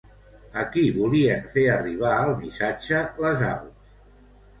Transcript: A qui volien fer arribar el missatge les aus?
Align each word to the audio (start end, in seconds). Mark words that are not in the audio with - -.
A 0.59 0.61
qui 0.75 0.85
volien 0.93 1.43
fer 1.55 1.65
arribar 1.73 2.13
el 2.29 2.33
missatge 2.39 3.03
les 3.27 3.45
aus? 3.51 3.93